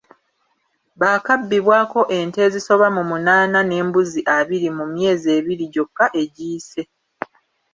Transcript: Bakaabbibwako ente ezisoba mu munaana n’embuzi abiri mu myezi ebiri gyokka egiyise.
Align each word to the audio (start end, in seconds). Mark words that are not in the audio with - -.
Bakaabbibwako 1.01 1.99
ente 2.19 2.39
ezisoba 2.47 2.87
mu 2.95 3.03
munaana 3.09 3.59
n’embuzi 3.63 4.21
abiri 4.37 4.69
mu 4.77 4.85
myezi 4.93 5.27
ebiri 5.37 5.65
gyokka 5.73 6.05
egiyise. 6.21 6.81